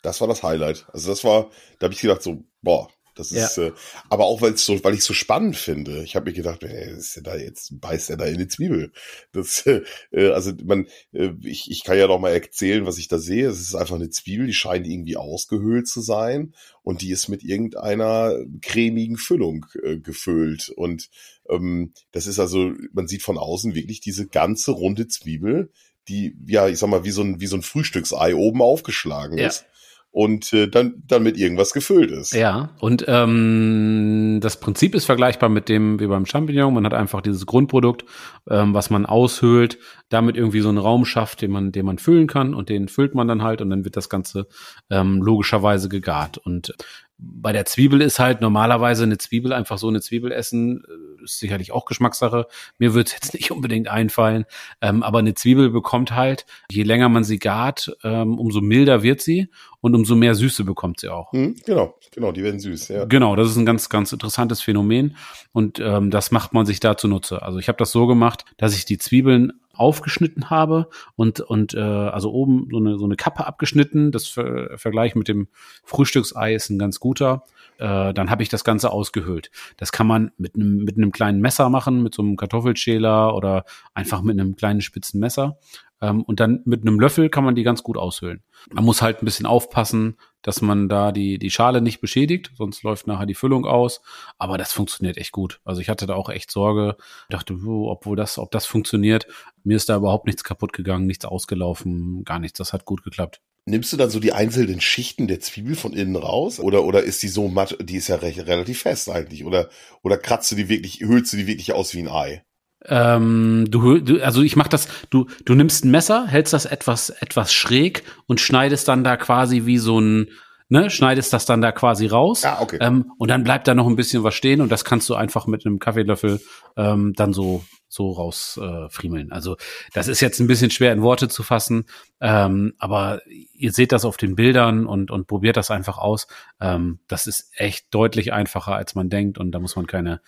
[0.02, 0.86] das war das Highlight.
[0.92, 3.66] Also das war, da habe ich gedacht so, boah, das ist, ja.
[3.66, 3.72] äh,
[4.08, 6.02] aber auch weil so, weil ich so spannend finde.
[6.02, 8.92] Ich habe mir gedacht, ey, ist ja da jetzt beißt er da in die Zwiebel.
[9.32, 9.64] Das,
[10.10, 13.48] äh, also man, äh, ich, ich kann ja noch mal erzählen, was ich da sehe.
[13.48, 17.44] Es ist einfach eine Zwiebel, die scheint irgendwie ausgehöhlt zu sein und die ist mit
[17.44, 21.10] irgendeiner cremigen Füllung äh, gefüllt und
[21.48, 25.70] ähm, das ist also, man sieht von außen wirklich diese ganze runde Zwiebel,
[26.08, 29.48] die ja, ich sag mal, wie so ein wie so ein Frühstücksei oben aufgeschlagen ja.
[29.48, 29.66] ist
[30.12, 32.32] und äh, dann, dann mit irgendwas gefüllt ist.
[32.32, 36.74] Ja, und ähm, das Prinzip ist vergleichbar mit dem wie beim Champignon.
[36.74, 38.04] Man hat einfach dieses Grundprodukt,
[38.48, 42.26] ähm, was man aushöhlt, damit irgendwie so einen Raum schafft, den man, den man füllen
[42.26, 44.48] kann und den füllt man dann halt und dann wird das Ganze
[44.90, 46.38] ähm, logischerweise gegart.
[46.38, 46.74] Und
[47.22, 51.38] bei der Zwiebel ist halt normalerweise eine Zwiebel einfach so eine Zwiebel essen, äh, ist
[51.38, 52.46] sicherlich auch Geschmackssache.
[52.78, 54.44] Mir wird es jetzt nicht unbedingt einfallen,
[54.80, 59.20] ähm, aber eine Zwiebel bekommt halt, je länger man sie gart, ähm, umso milder wird
[59.20, 59.48] sie
[59.80, 61.32] und umso mehr Süße bekommt sie auch.
[61.32, 63.04] Hm, genau, genau, die werden süß, ja.
[63.04, 65.16] Genau, das ist ein ganz, ganz interessantes Phänomen
[65.52, 67.42] und ähm, das macht man sich da zunutze.
[67.42, 71.80] Also ich habe das so gemacht, dass ich die Zwiebeln aufgeschnitten habe und und äh,
[71.80, 74.12] also oben so eine so eine Kappe abgeschnitten.
[74.12, 75.48] Das Ver Vergleich mit dem
[75.84, 77.44] Frühstücksei ist ein ganz guter.
[77.78, 79.50] Äh, dann habe ich das Ganze ausgehöhlt.
[79.76, 83.64] Das kann man mit einem mit einem kleinen Messer machen, mit so einem Kartoffelschäler oder
[83.94, 85.58] einfach mit einem kleinen spitzen Messer.
[86.00, 88.42] Ähm, und dann mit einem Löffel kann man die ganz gut aushöhlen.
[88.72, 92.82] Man muss halt ein bisschen aufpassen, dass man da die, die Schale nicht beschädigt, sonst
[92.82, 94.00] läuft nachher die Füllung aus.
[94.38, 95.60] Aber das funktioniert echt gut.
[95.64, 96.96] Also ich hatte da auch echt Sorge,
[97.28, 99.26] dachte, obwohl das, ob das funktioniert,
[99.64, 102.58] mir ist da überhaupt nichts kaputt gegangen, nichts ausgelaufen, gar nichts.
[102.58, 103.40] Das hat gut geklappt.
[103.66, 106.58] Nimmst du dann so die einzelnen Schichten der Zwiebel von innen raus?
[106.58, 109.44] Oder, oder ist die so matt, die ist ja recht, relativ fest eigentlich?
[109.44, 109.68] Oder,
[110.02, 112.42] oder kratzt du die wirklich, hüllst du die wirklich aus wie ein Ei?
[112.86, 117.10] Ähm, du, du, also ich mach das, du, du nimmst ein Messer, hältst das etwas,
[117.10, 120.30] etwas schräg und schneidest dann da quasi wie so ein,
[120.68, 122.44] ne, schneidest das dann da quasi raus.
[122.44, 122.78] Ah, okay.
[122.80, 125.46] Ähm, und dann bleibt da noch ein bisschen was stehen und das kannst du einfach
[125.46, 126.40] mit einem Kaffeelöffel
[126.76, 129.32] ähm, dann so so raus äh, friemeln.
[129.32, 129.56] Also
[129.92, 131.86] das ist jetzt ein bisschen schwer in Worte zu fassen,
[132.20, 136.28] ähm, aber ihr seht das auf den Bildern und und probiert das einfach aus.
[136.60, 140.20] Ähm, das ist echt deutlich einfacher, als man denkt und da muss man keine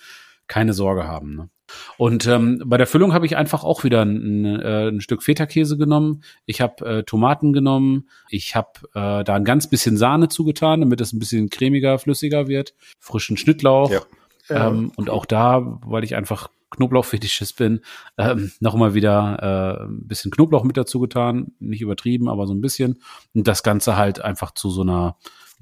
[0.48, 1.36] keine Sorge haben.
[1.36, 1.50] Ne?
[1.98, 5.76] Und ähm, bei der Füllung habe ich einfach auch wieder ein, äh, ein Stück Feta-Käse
[5.76, 6.22] genommen.
[6.46, 8.08] Ich habe äh, Tomaten genommen.
[8.28, 12.48] Ich habe äh, da ein ganz bisschen Sahne zugetan, damit es ein bisschen cremiger, flüssiger
[12.48, 12.74] wird.
[12.98, 13.90] Frischen Schnittlauch.
[13.90, 14.00] Ja.
[14.48, 14.68] Ja.
[14.68, 17.80] Ähm, und auch da, weil ich einfach Knoblauchfetischist bin,
[18.18, 21.52] ähm, nochmal wieder äh, ein bisschen Knoblauch mit dazu getan.
[21.60, 23.02] Nicht übertrieben, aber so ein bisschen.
[23.34, 25.16] Und das Ganze halt einfach zu so einer,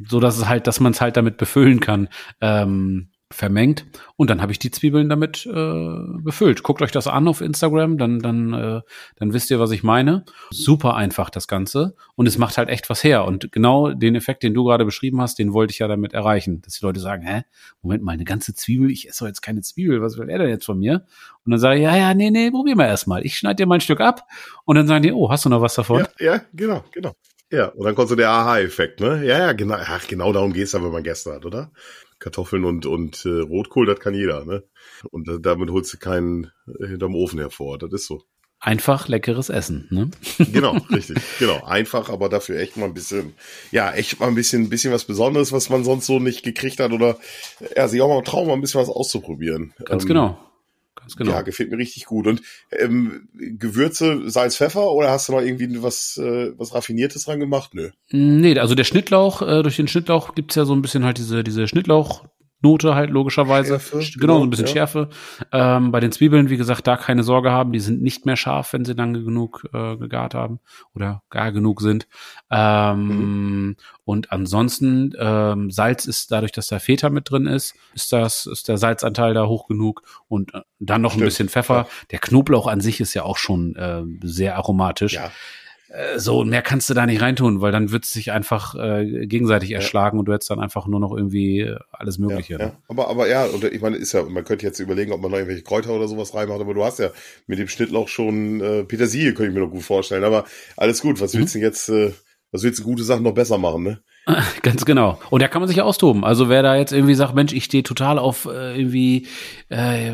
[0.09, 2.09] so dass es halt, dass man es halt damit befüllen kann.
[2.41, 6.63] Ähm, vermengt und dann habe ich die Zwiebeln damit äh, befüllt.
[6.65, 8.81] Guckt euch das an auf Instagram, dann dann äh,
[9.17, 10.25] dann wisst ihr, was ich meine.
[10.51, 14.43] Super einfach das Ganze und es macht halt echt was her und genau den Effekt,
[14.43, 17.23] den du gerade beschrieben hast, den wollte ich ja damit erreichen, dass die Leute sagen,
[17.25, 17.43] hä,
[17.83, 20.67] Moment mal, eine ganze Zwiebel, ich esse jetzt keine Zwiebel, was will er denn jetzt
[20.67, 21.07] von mir?
[21.45, 23.25] Und dann sage ich, ja, ja, nee, nee, probier mal erstmal.
[23.25, 24.27] Ich schneide dir mal ein Stück ab
[24.65, 26.07] und dann sagen die, oh, hast du noch was davon?
[26.19, 27.15] Ja, ja genau, genau.
[27.53, 29.25] Ja, und dann kommt so der Aha-Effekt, ne?
[29.25, 29.75] Ja, ja, genau.
[29.77, 31.73] Ach, genau darum geht's dann, wenn man Gäste hat, oder?
[32.21, 34.63] Kartoffeln und, und äh, Rotkohl, das kann jeder, ne?
[35.11, 37.79] Und äh, damit holst du keinen äh, hinterm Ofen hervor.
[37.79, 38.23] Das ist so.
[38.63, 40.11] Einfach leckeres Essen, ne?
[40.53, 41.17] genau, richtig.
[41.39, 41.65] Genau.
[41.65, 43.33] Einfach, aber dafür echt mal ein bisschen,
[43.73, 46.79] ja, echt mal ein bisschen, ein bisschen was Besonderes, was man sonst so nicht gekriegt
[46.79, 47.19] hat oder
[47.75, 49.73] ja, sich auch mal trauen, mal ein bisschen was auszuprobieren.
[49.87, 50.50] Ganz ähm, genau.
[51.01, 51.33] Ganz genau.
[51.33, 52.27] Ja, gefällt mir richtig gut.
[52.27, 57.41] Und ähm, Gewürze, Salz, Pfeffer oder hast du noch irgendwie was, äh, was Raffiniertes dran
[57.41, 57.75] gemacht?
[57.75, 57.91] Nö.
[58.11, 61.43] Nee, also der Schnittlauch, äh, durch den Schnittlauch gibt's ja so ein bisschen halt diese,
[61.43, 62.25] diese Schnittlauch,
[62.63, 63.81] Note halt logischerweise.
[63.81, 64.73] Schärfe, genau, so ein bisschen ja.
[64.73, 65.09] Schärfe.
[65.53, 67.73] Ähm, bei den Zwiebeln, wie gesagt, da keine Sorge haben.
[67.73, 70.61] Die sind nicht mehr scharf, wenn sie lange genug äh, gegart haben
[70.95, 72.07] oder gar genug sind.
[72.51, 73.77] Ähm, mhm.
[74.05, 78.69] Und ansonsten ähm, Salz ist dadurch, dass da Feta mit drin ist, ist das ist
[78.69, 81.23] der Salzanteil da hoch genug und äh, dann noch Stimmt.
[81.23, 81.75] ein bisschen Pfeffer.
[81.75, 81.87] Ja.
[82.11, 85.15] Der Knoblauch an sich ist ja auch schon äh, sehr aromatisch.
[85.15, 85.31] Ja.
[85.91, 89.27] Äh, so, mehr kannst du da nicht reintun, weil dann wird es sich einfach äh,
[89.27, 90.21] gegenseitig erschlagen ja.
[90.21, 92.55] und du hättest dann einfach nur noch irgendwie äh, alles Mögliche.
[92.55, 92.73] Ja, ja.
[92.89, 95.39] Aber, aber ja, und ich meine, ist ja, man könnte jetzt überlegen, ob man noch
[95.39, 97.11] irgendwelche Kräuter oder sowas reinmacht, aber du hast ja
[97.49, 100.23] mit dem Schnittlauch schon äh, Petersilie, könnte ich mir noch gut vorstellen.
[100.23, 100.45] Aber
[100.77, 101.61] alles gut, was willst mhm.
[101.61, 102.13] du jetzt, äh,
[102.53, 104.01] was willst du gute Sachen noch besser machen, ne?
[104.63, 105.21] Ganz genau.
[105.31, 106.25] Und da kann man sich ja austoben.
[106.25, 109.27] Also wer da jetzt irgendwie sagt, Mensch, ich stehe total auf äh, irgendwie
[109.69, 110.13] äh,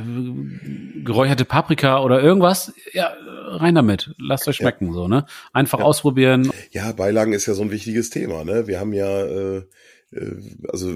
[1.03, 3.13] geräucherte Paprika oder irgendwas, ja,
[3.47, 4.15] rein damit.
[4.19, 4.93] Lasst euch schmecken, ja.
[4.93, 5.27] so, ne?
[5.53, 5.85] Einfach ja.
[5.85, 6.51] ausprobieren.
[6.71, 8.67] Ja, Beilagen ist ja so ein wichtiges Thema, ne?
[8.67, 9.63] Wir haben ja äh,
[10.13, 10.37] äh,
[10.69, 10.93] also,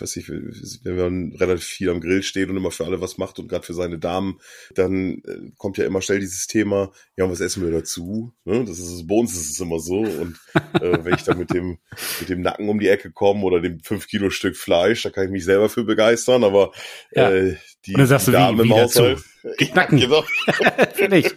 [0.00, 3.48] ich, wenn man relativ viel am Grill steht und immer für alle was macht und
[3.48, 4.40] gerade für seine Damen,
[4.74, 8.32] dann äh, kommt ja immer schnell dieses Thema, ja, was essen wir dazu?
[8.44, 8.64] Ne?
[8.64, 9.98] Das ist, bei uns ist es immer so.
[9.98, 10.38] Und
[10.80, 11.78] äh, wenn ich dann mit dem,
[12.20, 15.24] mit dem Nacken um die Ecke komme oder dem 5 Kilo Stück Fleisch, da kann
[15.24, 16.72] ich mich selber für begeistern, aber
[17.12, 17.30] ja.
[17.30, 19.22] äh, die, und dann sagst die du, Damen wie, im Haushalt.
[19.58, 20.00] Knacken.
[20.00, 20.24] Genau.
[20.94, 21.34] Finde ich.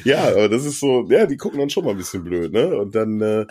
[0.04, 2.76] ja, aber das ist so, ja, die gucken dann schon mal ein bisschen blöd, ne?
[2.76, 3.46] Und dann, äh,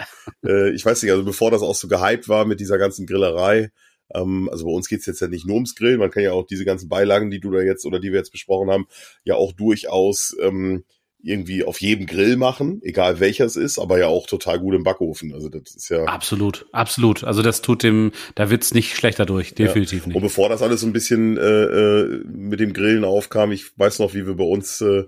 [0.46, 3.72] äh, ich weiß nicht, also bevor das auch so gehypt war mit dieser ganzen Grillerei,
[4.14, 6.46] ähm, also bei uns geht's jetzt ja nicht nur ums Grillen, man kann ja auch
[6.46, 8.88] diese ganzen Beilagen, die du da jetzt oder die wir jetzt besprochen haben,
[9.24, 10.84] ja auch durchaus ähm,
[11.22, 14.84] irgendwie auf jedem Grill machen, egal welcher es ist, aber ja auch total gut im
[14.84, 15.34] Backofen.
[15.34, 17.24] Also das ist ja absolut, absolut.
[17.24, 20.08] Also das tut dem, da wird's nicht schlechter durch, definitiv ja.
[20.08, 20.16] nicht.
[20.16, 24.00] Und bevor das alles so ein bisschen äh, äh, mit dem Grillen aufkam, ich weiß
[24.00, 25.04] noch, wie wir bei uns äh,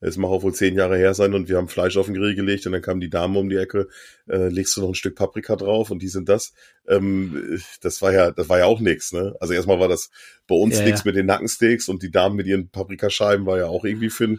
[0.00, 2.34] es mag auch wohl zehn Jahre her sein und wir haben Fleisch auf den Grill
[2.34, 3.88] gelegt und dann kam die Dame um die Ecke,
[4.28, 6.52] äh, legst du noch ein Stück Paprika drauf und die sind das.
[6.86, 9.34] Ähm, das war ja, das war ja auch nix, ne?
[9.40, 10.10] Also erstmal war das
[10.46, 11.02] bei uns ja, nix ja.
[11.06, 14.36] mit den Nackensteaks und die Damen mit ihren Paprikascheiben war ja auch irgendwie für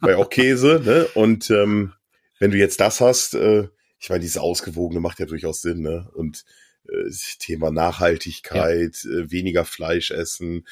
[0.00, 1.06] war ja auch Käse, ne?
[1.14, 1.92] Und ähm,
[2.38, 3.68] wenn du jetzt das hast, äh,
[4.00, 6.10] ich meine, dieses Ausgewogene macht ja durchaus Sinn, ne?
[6.14, 6.44] Und
[7.38, 9.10] Thema Nachhaltigkeit, ja.
[9.10, 10.64] äh, weniger Fleisch essen,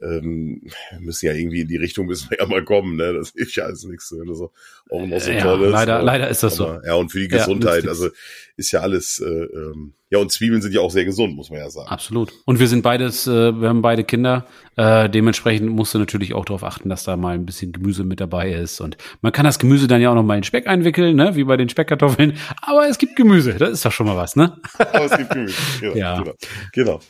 [0.00, 0.62] ähm,
[1.00, 3.12] müssen ja irgendwie in die Richtung müssen wir ja mal kommen, ne?
[3.12, 4.52] Das ist ja alles nichts so, so
[4.90, 5.72] auch noch so ja, toll ist.
[5.72, 6.86] Leider, leider ist das aber, so.
[6.86, 8.08] Ja, und für die Gesundheit, ja, also
[8.56, 11.58] ist ja alles, äh, ähm, ja, und Zwiebeln sind ja auch sehr gesund, muss man
[11.58, 11.88] ja sagen.
[11.88, 12.32] Absolut.
[12.44, 14.46] Und wir sind beides, äh, wir haben beide Kinder.
[14.76, 18.20] Äh, dementsprechend musst du natürlich auch darauf achten, dass da mal ein bisschen Gemüse mit
[18.20, 18.82] dabei ist.
[18.82, 21.34] Und man kann das Gemüse dann ja auch noch mal in Speck einwickeln, ne?
[21.34, 22.36] wie bei den Speckkartoffeln.
[22.60, 24.58] Aber es gibt Gemüse, das ist doch schon mal was, ne?
[24.78, 25.51] Aber es gibt Gemüse.
[25.80, 26.18] Genau, ja.
[26.20, 26.34] Genau.
[26.72, 27.00] genau.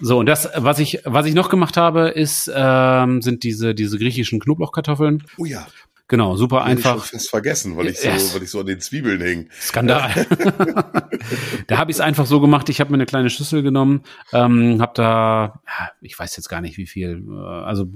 [0.00, 3.98] So, und das, was ich, was ich noch gemacht habe, ist, ähm, sind diese, diese
[3.98, 5.24] griechischen Knoblauchkartoffeln.
[5.38, 5.66] Oh ja.
[6.06, 6.96] Genau, super Hab einfach.
[6.96, 8.34] Ich schon fast vergessen, weil ich so, yes.
[8.34, 9.48] weil ich so an den Zwiebeln hing.
[9.58, 10.10] Skandal.
[11.66, 12.68] da habe ich es einfach so gemacht.
[12.68, 14.02] Ich habe mir eine kleine Schüssel genommen,
[14.32, 15.62] ähm, habe da,
[16.02, 17.86] ich weiß jetzt gar nicht wie viel, äh, also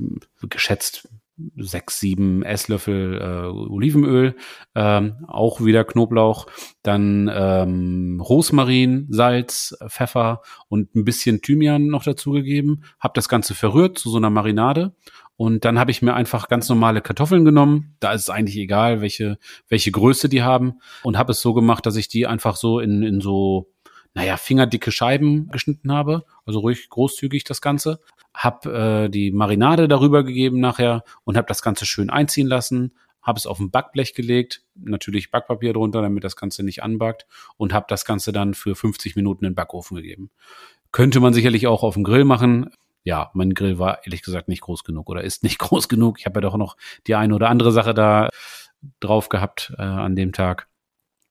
[0.49, 1.07] geschätzt
[1.57, 4.37] sechs, sieben Esslöffel äh, Olivenöl,
[4.75, 6.47] ähm, auch wieder Knoblauch,
[6.83, 12.85] dann ähm, Rosmarin, Salz, Pfeffer und ein bisschen Thymian noch dazugegeben.
[13.01, 14.95] Habe das Ganze verrührt zu so einer Marinade
[15.39, 17.95] und dann habe ich mir einfach ganz normale Kartoffeln genommen.
[18.01, 20.81] Da ist es eigentlich egal, welche, welche Größe die haben.
[21.05, 23.71] Und habe es so gemacht, dass ich die einfach so in, in so,
[24.15, 26.25] naja, fingerdicke Scheiben geschnitten habe.
[26.45, 28.01] Also ruhig großzügig das Ganze.
[28.35, 32.95] Hab äh, die Marinade darüber gegeben nachher und habe das Ganze schön einziehen lassen.
[33.23, 37.27] Habe es auf ein Backblech gelegt, natürlich Backpapier drunter, damit das Ganze nicht anbackt.
[37.57, 40.31] Und habe das Ganze dann für 50 Minuten in den Backofen gegeben.
[40.93, 42.71] Könnte man sicherlich auch auf dem Grill machen
[43.09, 46.19] ja, mein Grill war ehrlich gesagt nicht groß genug oder ist nicht groß genug.
[46.19, 48.29] Ich habe ja doch noch die eine oder andere Sache da
[49.01, 50.69] drauf gehabt äh, an dem Tag.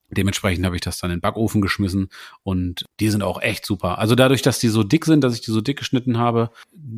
[0.09, 2.09] Dementsprechend habe ich das dann in den Backofen geschmissen
[2.43, 3.99] und die sind auch echt super.
[3.99, 6.49] Also dadurch, dass die so dick sind, dass ich die so dick geschnitten habe,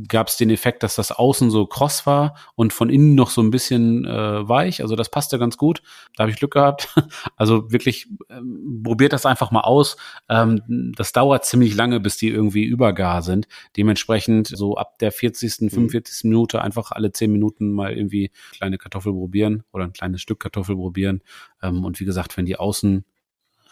[0.08, 3.42] gab es den Effekt, dass das außen so kross war und von innen noch so
[3.42, 4.82] ein bisschen äh, weich.
[4.82, 5.82] Also das passte ganz gut.
[6.16, 6.90] Da habe ich Glück gehabt.
[7.36, 9.98] Also wirklich, ähm, probiert das einfach mal aus.
[10.28, 13.48] Ähm, das dauert ziemlich lange, bis die irgendwie übergar sind.
[13.78, 16.24] Dementsprechend so ab der 40., 45.
[16.24, 16.30] Mhm.
[16.30, 20.76] Minute einfach alle 10 Minuten mal irgendwie kleine Kartoffel probieren oder ein kleines Stück Kartoffel
[20.76, 21.22] probieren.
[21.62, 23.06] Ähm, und wie gesagt, wenn die außen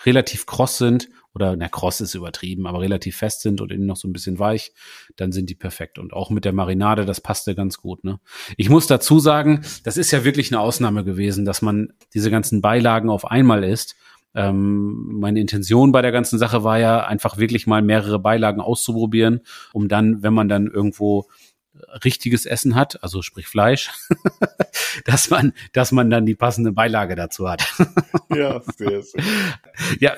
[0.05, 3.97] relativ kross sind oder na kross ist übertrieben, aber relativ fest sind und innen noch
[3.97, 4.73] so ein bisschen weich,
[5.15, 5.99] dann sind die perfekt.
[5.99, 8.03] Und auch mit der Marinade, das passte ganz gut.
[8.03, 8.19] Ne?
[8.57, 12.61] Ich muss dazu sagen, das ist ja wirklich eine Ausnahme gewesen, dass man diese ganzen
[12.61, 13.95] Beilagen auf einmal isst.
[14.35, 19.41] Ähm, meine Intention bei der ganzen Sache war ja einfach wirklich mal mehrere Beilagen auszuprobieren,
[19.73, 21.27] um dann, wenn man dann irgendwo
[22.03, 23.91] richtiges Essen hat, also sprich Fleisch,
[25.05, 27.65] dass man, dass man dann die passende Beilage dazu hat.
[28.35, 29.23] ja, sehr, sehr.
[29.99, 30.15] Ja,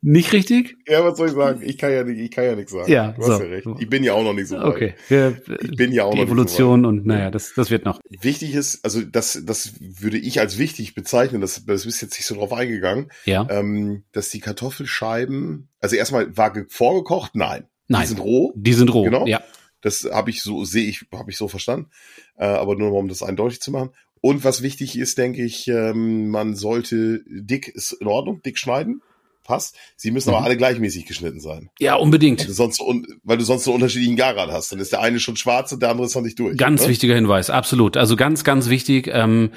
[0.00, 0.76] nicht richtig?
[0.86, 1.62] Ja, was soll ich sagen?
[1.64, 2.90] Ich kann ja ich kann ja nichts sagen.
[2.90, 3.42] Ja, du hast so.
[3.44, 3.66] ja recht.
[3.78, 4.64] Ich bin ja auch noch nicht so weit.
[4.64, 4.94] Okay.
[5.08, 7.00] Wir, ich bin ja auch die noch Evolution nicht so weit.
[7.00, 8.00] und naja, das, das wird noch.
[8.08, 12.26] Wichtig ist, also das, das würde ich als wichtig bezeichnen, das, das bist jetzt nicht
[12.26, 13.46] so drauf eingegangen, ja.
[13.50, 17.66] ähm, dass die Kartoffelscheiben, also erstmal war vorgekocht, nein.
[17.88, 18.02] Nein.
[18.02, 18.52] Die sind roh.
[18.56, 19.26] Die sind roh, genau.
[19.26, 19.42] ja.
[19.82, 21.90] Das habe ich so, sehe ich, habe ich so verstanden.
[22.36, 23.90] Äh, aber nur um das eindeutig zu machen.
[24.20, 29.02] Und was wichtig ist, denke ich, ähm, man sollte dick, ist in Ordnung, dick schneiden
[29.42, 29.76] passt.
[29.96, 30.36] Sie müssen mhm.
[30.36, 31.70] aber alle gleichmäßig geschnitten sein.
[31.78, 32.40] Ja, unbedingt.
[32.40, 32.82] Weil du sonst,
[33.22, 34.72] weil du sonst einen unterschiedlichen Garrad hast.
[34.72, 36.56] Dann ist der eine schon schwarz und der andere ist noch nicht durch.
[36.56, 36.88] Ganz ne?
[36.88, 37.96] wichtiger Hinweis, absolut.
[37.96, 39.08] Also ganz, ganz wichtig.
[39.12, 39.50] Ähm,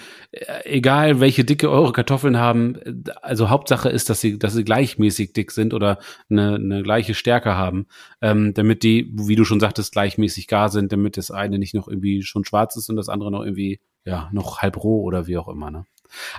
[0.64, 5.52] egal welche Dicke eure Kartoffeln haben, also Hauptsache ist, dass sie, dass sie gleichmäßig dick
[5.52, 7.88] sind oder eine, eine gleiche Stärke haben,
[8.22, 11.88] ähm, damit die, wie du schon sagtest, gleichmäßig gar sind, damit das eine nicht noch
[11.88, 15.38] irgendwie schon schwarz ist und das andere noch irgendwie ja noch halb roh oder wie
[15.38, 15.72] auch immer.
[15.72, 15.86] Ne?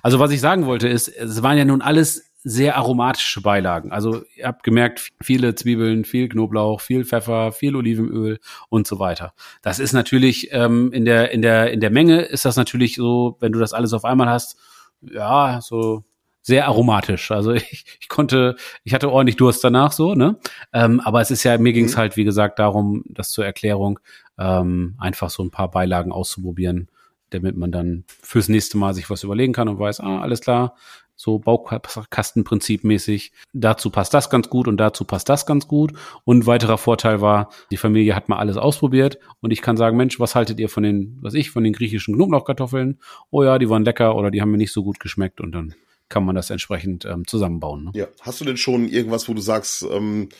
[0.02, 3.90] Also was ich sagen wollte ist, es waren ja nun alles sehr aromatische Beilagen.
[3.90, 9.34] Also ihr habt gemerkt, viele Zwiebeln, viel Knoblauch, viel Pfeffer, viel Olivenöl und so weiter.
[9.62, 13.36] Das ist natürlich ähm, in der in der in der Menge ist das natürlich so,
[13.40, 14.58] wenn du das alles auf einmal hast,
[15.00, 16.04] ja so
[16.40, 17.32] sehr aromatisch.
[17.32, 18.54] Also ich, ich konnte,
[18.84, 20.38] ich hatte ordentlich Durst danach so, ne?
[20.72, 21.98] Ähm, aber es ist ja, mir ging es mhm.
[21.98, 23.98] halt, wie gesagt, darum, das zur Erklärung,
[24.38, 26.88] ähm, einfach so ein paar Beilagen auszuprobieren,
[27.30, 30.76] damit man dann fürs nächste Mal sich was überlegen kann und weiß, ah, alles klar,
[31.16, 33.32] so Baukastenprinzip mäßig.
[33.52, 35.92] Dazu passt das ganz gut und dazu passt das ganz gut.
[36.24, 40.20] Und weiterer Vorteil war, die Familie hat mal alles ausprobiert und ich kann sagen, Mensch,
[40.20, 43.00] was haltet ihr von den, was ich, von den griechischen Knoblauchkartoffeln?
[43.30, 45.74] Oh ja, die waren lecker oder die haben mir nicht so gut geschmeckt und dann
[46.08, 47.84] kann man das entsprechend ähm, zusammenbauen.
[47.84, 47.90] Ne?
[47.94, 50.34] Ja, hast du denn schon irgendwas, wo du sagst, ähm, äh,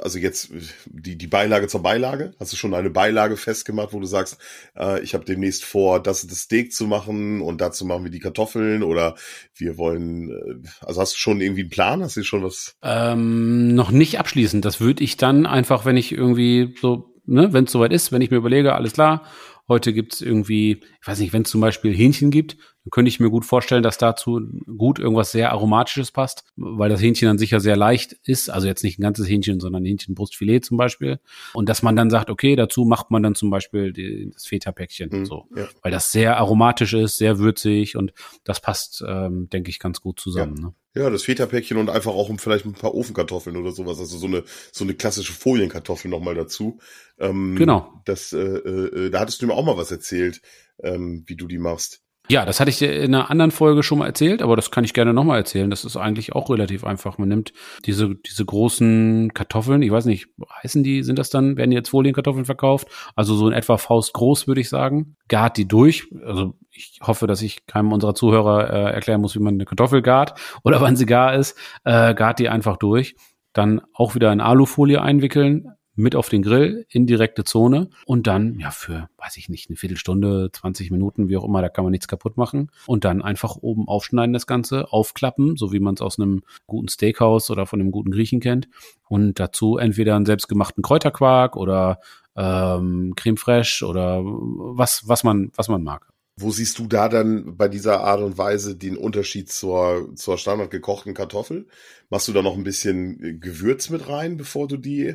[0.00, 0.50] also jetzt
[0.86, 2.32] die, die Beilage zur Beilage?
[2.40, 4.38] Hast du schon eine Beilage festgemacht, wo du sagst,
[4.76, 8.20] äh, ich habe demnächst vor, das das Steak zu machen und dazu machen wir die
[8.20, 9.14] Kartoffeln oder
[9.54, 12.02] wir wollen, äh, also hast du schon irgendwie einen Plan?
[12.02, 12.76] Hast du schon was?
[12.82, 14.64] Ähm, noch nicht abschließend.
[14.64, 18.22] Das würde ich dann einfach, wenn ich irgendwie so, ne, wenn es soweit ist, wenn
[18.22, 19.24] ich mir überlege, alles klar,
[19.68, 23.18] heute gibt's irgendwie, ich weiß nicht, wenn es zum Beispiel Hähnchen gibt, dann könnte ich
[23.18, 24.40] mir gut vorstellen, dass dazu
[24.78, 28.48] gut irgendwas sehr Aromatisches passt, weil das Hähnchen dann sicher sehr leicht ist.
[28.48, 31.18] Also jetzt nicht ein ganzes Hähnchen, sondern ein Hähnchenbrustfilet zum Beispiel.
[31.52, 35.10] Und dass man dann sagt, okay, dazu macht man dann zum Beispiel die, das Feta-Päckchen.
[35.10, 35.48] Mhm, so.
[35.56, 35.66] Ja.
[35.82, 38.12] Weil das sehr aromatisch ist, sehr würzig und
[38.44, 40.56] das passt, ähm, denke ich, ganz gut zusammen.
[40.56, 40.66] Ja.
[40.66, 40.74] Ne?
[40.94, 43.98] Ja, das Feta-Päckchen und einfach auch um vielleicht ein paar Ofenkartoffeln oder sowas.
[43.98, 46.78] Also so eine, so eine klassische Folienkartoffel nochmal dazu.
[47.18, 48.00] Ähm, genau.
[48.04, 50.40] Das, äh, äh, da hattest du mir auch mal was erzählt,
[50.82, 52.05] ähm, wie du die machst.
[52.28, 54.94] Ja, das hatte ich in einer anderen Folge schon mal erzählt, aber das kann ich
[54.94, 55.70] gerne nochmal erzählen.
[55.70, 57.18] Das ist eigentlich auch relativ einfach.
[57.18, 57.52] Man nimmt
[57.84, 60.28] diese, diese großen Kartoffeln, ich weiß nicht,
[60.62, 62.88] heißen die, sind das dann, werden jetzt Folienkartoffeln verkauft?
[63.14, 65.16] Also so in etwa Faust groß, würde ich sagen.
[65.28, 66.08] Gart die durch.
[66.24, 70.02] Also ich hoffe, dass ich keinem unserer Zuhörer äh, erklären muss, wie man eine Kartoffel
[70.02, 71.56] gart oder wann sie gar ist.
[71.84, 73.14] Äh, gart die einfach durch.
[73.52, 78.58] Dann auch wieder in Alufolie einwickeln, mit auf den Grill in direkte Zone und dann,
[78.60, 81.90] ja, für, weiß ich nicht, eine Viertelstunde, 20 Minuten, wie auch immer, da kann man
[81.90, 82.70] nichts kaputt machen.
[82.86, 86.88] Und dann einfach oben aufschneiden das Ganze, aufklappen, so wie man es aus einem guten
[86.88, 88.68] Steakhouse oder von einem guten Griechen kennt.
[89.08, 92.00] Und dazu entweder einen selbstgemachten Kräuterquark oder
[92.36, 96.06] ähm, Creme fraiche oder was, was man, was man mag.
[96.38, 100.70] Wo siehst du da dann bei dieser Art und Weise den Unterschied zur, zur standard
[100.70, 101.66] gekochten Kartoffel?
[102.10, 105.14] Machst du da noch ein bisschen Gewürz mit rein, bevor du die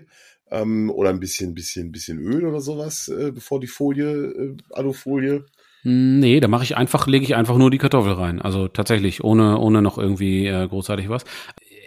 [0.51, 5.45] ähm, oder ein bisschen, bisschen, bisschen Öl oder sowas, äh, bevor die Folie, äh, Alufolie.
[5.83, 8.39] Nee, da mache ich einfach, lege ich einfach nur die Kartoffel rein.
[8.39, 11.23] Also tatsächlich, ohne, ohne noch irgendwie äh, großartig was.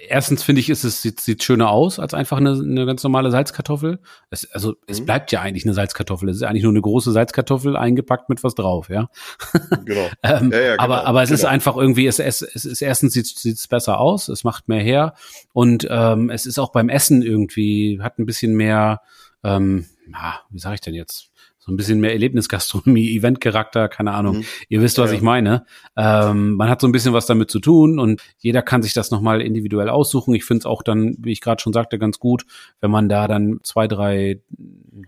[0.09, 3.31] Erstens finde ich, ist es sieht, sieht schöner aus als einfach eine, eine ganz normale
[3.31, 4.01] Salzkartoffel.
[4.31, 4.77] Es, also mhm.
[4.87, 6.29] es bleibt ja eigentlich eine Salzkartoffel.
[6.29, 9.09] Es ist eigentlich nur eine große Salzkartoffel eingepackt mit was drauf, ja.
[9.85, 10.09] Genau.
[10.23, 10.83] ähm, ja, ja, genau.
[10.83, 11.39] Aber aber es genau.
[11.39, 14.83] ist einfach irgendwie, es, es, es ist erstens sieht es besser aus, es macht mehr
[14.83, 15.15] her
[15.53, 19.01] und ähm, es ist auch beim Essen irgendwie hat ein bisschen mehr,
[19.43, 21.31] ähm, na, wie sage ich denn jetzt?
[21.65, 24.39] So ein bisschen mehr Erlebnisgastronomie, Eventcharakter, keine Ahnung.
[24.39, 24.45] Mhm.
[24.69, 25.17] Ihr wisst, was ja.
[25.17, 25.65] ich meine.
[25.97, 29.11] Ähm, man hat so ein bisschen was damit zu tun und jeder kann sich das
[29.11, 30.35] nochmal individuell aussuchen.
[30.35, 32.45] Ich finde es auch dann, wie ich gerade schon sagte, ganz gut,
[32.81, 34.43] wenn man da dann zwei, drei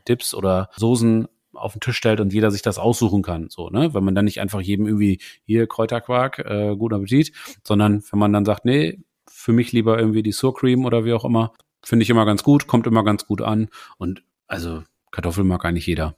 [0.08, 3.94] Dips oder Soßen auf den Tisch stellt und jeder sich das aussuchen kann, so, ne?
[3.94, 7.32] Wenn man dann nicht einfach jedem irgendwie hier Kräuterquark, äh, guten Appetit,
[7.64, 11.24] sondern wenn man dann sagt, nee, für mich lieber irgendwie die Surcream oder wie auch
[11.24, 15.64] immer, finde ich immer ganz gut, kommt immer ganz gut an und also Kartoffeln mag
[15.64, 16.16] eigentlich jeder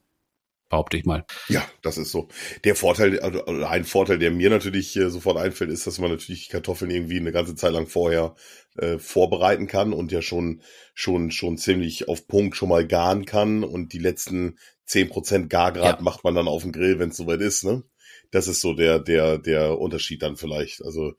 [0.69, 1.25] behaupte ich mal.
[1.49, 2.29] Ja, das ist so.
[2.65, 6.11] Der Vorteil, also, oder ein Vorteil, der mir natürlich äh, sofort einfällt, ist, dass man
[6.11, 8.35] natürlich die Kartoffeln irgendwie eine ganze Zeit lang vorher
[8.77, 10.63] äh, vorbereiten kann und ja schon,
[10.95, 15.99] schon, schon ziemlich auf Punkt schon mal garen kann und die letzten zehn Prozent Gargrad
[15.99, 16.03] ja.
[16.03, 17.83] macht man dann auf dem Grill, wenn es soweit ist, ne?
[18.31, 20.85] Das ist so der, der, der Unterschied dann vielleicht.
[20.85, 21.15] Also,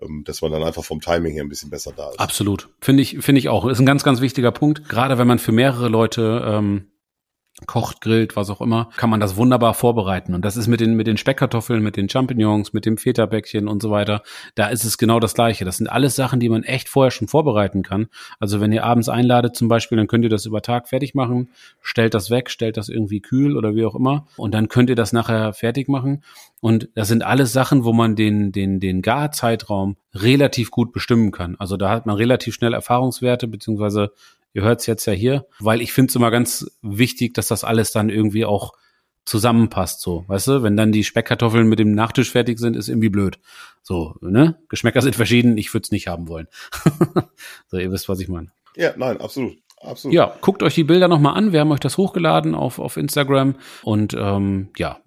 [0.00, 2.18] ähm, dass man dann einfach vom Timing her ein bisschen besser da ist.
[2.18, 2.70] Absolut.
[2.80, 3.66] Finde ich, finde ich auch.
[3.66, 4.88] Ist ein ganz, ganz wichtiger Punkt.
[4.88, 6.90] Gerade wenn man für mehrere Leute ähm,
[7.66, 10.34] kocht, grillt, was auch immer, kann man das wunderbar vorbereiten.
[10.34, 13.80] Und das ist mit den, mit den Speckkartoffeln, mit den Champignons, mit dem Feta-Bäckchen und
[13.80, 14.22] so weiter.
[14.56, 15.64] Da ist es genau das Gleiche.
[15.64, 18.08] Das sind alles Sachen, die man echt vorher schon vorbereiten kann.
[18.40, 21.48] Also wenn ihr abends einladet zum Beispiel, dann könnt ihr das über Tag fertig machen,
[21.80, 24.26] stellt das weg, stellt das irgendwie kühl oder wie auch immer.
[24.36, 26.24] Und dann könnt ihr das nachher fertig machen.
[26.60, 31.56] Und das sind alles Sachen, wo man den, den, den Garzeitraum relativ gut bestimmen kann.
[31.58, 34.12] Also da hat man relativ schnell Erfahrungswerte, beziehungsweise
[34.54, 37.64] Ihr hört es jetzt ja hier, weil ich finde es immer ganz wichtig, dass das
[37.64, 38.72] alles dann irgendwie auch
[39.24, 43.08] zusammenpasst, so, weißt du, wenn dann die Speckkartoffeln mit dem Nachtisch fertig sind, ist irgendwie
[43.08, 43.38] blöd.
[43.82, 44.58] So, ne?
[44.68, 46.46] Geschmäcker sind verschieden, ich würde es nicht haben wollen.
[47.68, 48.48] so, ihr wisst, was ich meine.
[48.76, 49.56] Ja, nein, absolut.
[49.84, 50.14] Absolut.
[50.14, 51.52] Ja, guckt euch die Bilder nochmal an.
[51.52, 53.54] Wir haben euch das hochgeladen auf, auf Instagram.
[53.82, 55.00] Und ähm, ja,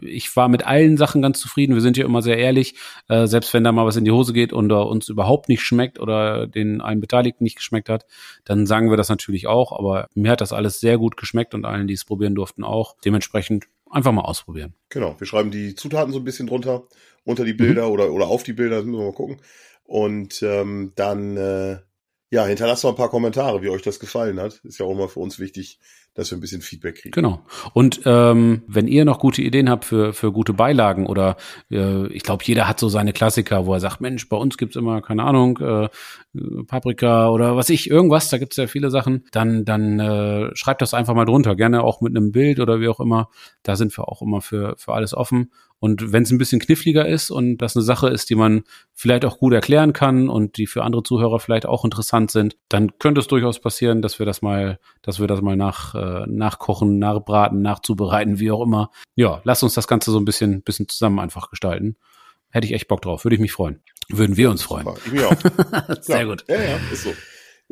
[0.00, 1.74] ich war mit allen Sachen ganz zufrieden.
[1.74, 2.74] Wir sind hier immer sehr ehrlich.
[3.08, 5.62] Äh, selbst wenn da mal was in die Hose geht und uh, uns überhaupt nicht
[5.62, 8.06] schmeckt oder den einen Beteiligten nicht geschmeckt hat,
[8.44, 9.72] dann sagen wir das natürlich auch.
[9.72, 12.96] Aber mir hat das alles sehr gut geschmeckt und allen, die es probieren durften, auch.
[13.04, 14.74] Dementsprechend einfach mal ausprobieren.
[14.88, 16.84] Genau, wir schreiben die Zutaten so ein bisschen drunter,
[17.24, 17.92] unter die Bilder mhm.
[17.92, 19.36] oder, oder auf die Bilder, müssen wir mal gucken.
[19.84, 21.78] Und ähm, dann äh,
[22.30, 24.60] ja, hinterlasst mal ein paar Kommentare, wie euch das gefallen hat.
[24.64, 25.78] Ist ja auch immer für uns wichtig,
[26.14, 27.12] dass wir ein bisschen Feedback kriegen.
[27.12, 27.44] Genau.
[27.72, 31.36] Und ähm, wenn ihr noch gute Ideen habt für, für gute Beilagen oder
[31.70, 34.76] äh, ich glaube, jeder hat so seine Klassiker, wo er sagt, Mensch, bei uns gibt's
[34.76, 35.88] immer, keine Ahnung, äh,
[36.66, 40.94] Paprika oder was ich, irgendwas, da gibt's ja viele Sachen, dann, dann äh, schreibt das
[40.94, 43.28] einfach mal drunter, gerne auch mit einem Bild oder wie auch immer.
[43.64, 45.50] Da sind wir auch immer für, für alles offen.
[45.84, 49.26] Und wenn es ein bisschen kniffliger ist und das eine Sache ist, die man vielleicht
[49.26, 53.20] auch gut erklären kann und die für andere Zuhörer vielleicht auch interessant sind, dann könnte
[53.20, 57.60] es durchaus passieren, dass wir das mal, dass wir das mal nach, äh, nachkochen, nachbraten,
[57.60, 58.92] nachzubereiten, wie auch immer.
[59.14, 61.96] Ja, lasst uns das Ganze so ein bisschen, bisschen zusammen einfach gestalten.
[62.48, 63.82] Hätte ich echt Bock drauf, würde ich mich freuen.
[64.08, 64.88] Würden wir uns freuen.
[65.04, 65.36] Ich mich auch.
[66.00, 66.24] Sehr ja.
[66.24, 66.46] gut.
[66.48, 67.12] Ja, ja, ist so.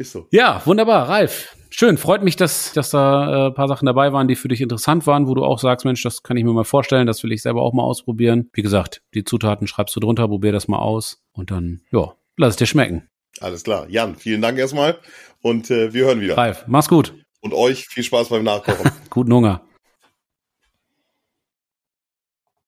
[0.02, 0.26] Ist so.
[0.32, 1.56] Ja, wunderbar, Ralf.
[1.70, 5.06] Schön, freut mich, dass, dass da äh, paar Sachen dabei waren, die für dich interessant
[5.06, 7.40] waren, wo du auch sagst, Mensch, das kann ich mir mal vorstellen, das will ich
[7.40, 8.50] selber auch mal ausprobieren.
[8.52, 12.50] Wie gesagt, die Zutaten schreibst du drunter, probier das mal aus und dann, ja, lass
[12.50, 13.08] es dir schmecken.
[13.40, 13.86] Alles klar.
[13.88, 14.98] Jan, vielen Dank erstmal
[15.40, 16.36] und äh, wir hören wieder.
[16.36, 17.14] Ralf, mach's gut.
[17.40, 18.90] Und euch viel Spaß beim Nachkochen.
[19.10, 19.62] Guten Hunger.